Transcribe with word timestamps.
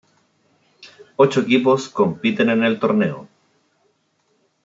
Ocho 1.15 1.41
equipos 1.41 1.87
compiten 1.87 2.49
en 2.49 2.63
el 2.63 2.79
torneo. 2.79 3.27